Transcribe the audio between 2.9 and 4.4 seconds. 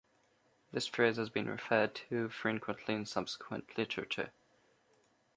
in subsequent literature.